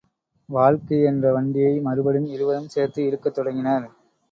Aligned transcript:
வாழ்க்கை 0.49 1.03
என்ற 1.03 1.33
வண்டியை 1.33 1.79
மறுபடியும் 1.79 2.27
இருவரும் 2.27 2.67
சேர்த்து 2.67 3.03
இழுக்கத் 3.03 3.37
தொடங்கினர். 3.37 3.87